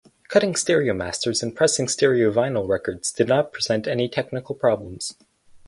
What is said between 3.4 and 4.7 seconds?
present any technical